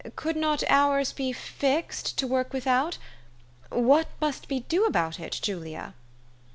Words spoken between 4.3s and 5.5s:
we do about it,